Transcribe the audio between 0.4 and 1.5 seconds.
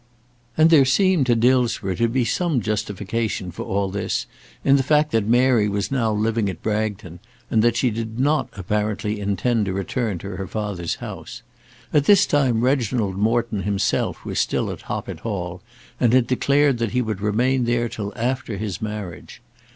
And there seemed to